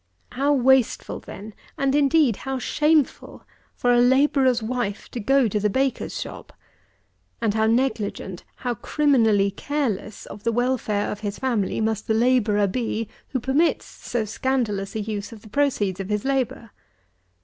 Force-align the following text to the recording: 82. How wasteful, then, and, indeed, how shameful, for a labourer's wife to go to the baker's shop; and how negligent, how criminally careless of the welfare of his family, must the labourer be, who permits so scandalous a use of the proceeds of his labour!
82. 0.31 0.41
How 0.41 0.53
wasteful, 0.53 1.19
then, 1.19 1.53
and, 1.77 1.93
indeed, 1.93 2.37
how 2.37 2.57
shameful, 2.57 3.45
for 3.75 3.93
a 3.93 4.01
labourer's 4.01 4.63
wife 4.63 5.11
to 5.11 5.19
go 5.19 5.47
to 5.47 5.59
the 5.59 5.69
baker's 5.69 6.19
shop; 6.19 6.53
and 7.39 7.53
how 7.53 7.67
negligent, 7.67 8.43
how 8.55 8.73
criminally 8.73 9.51
careless 9.51 10.25
of 10.25 10.43
the 10.43 10.51
welfare 10.51 11.11
of 11.11 11.19
his 11.19 11.37
family, 11.37 11.79
must 11.79 12.07
the 12.07 12.15
labourer 12.15 12.65
be, 12.65 13.09
who 13.27 13.39
permits 13.39 13.85
so 13.85 14.25
scandalous 14.25 14.95
a 14.95 15.01
use 15.01 15.31
of 15.31 15.43
the 15.43 15.49
proceeds 15.49 15.99
of 15.99 16.09
his 16.09 16.25
labour! 16.25 16.71